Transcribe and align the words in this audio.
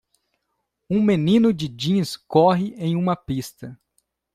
Um 0.89 0.99
menino 0.99 1.53
de 1.53 1.67
jeans 1.67 2.17
corre 2.17 2.73
em 2.75 2.95
uma 2.95 3.15
pista. 3.15 3.79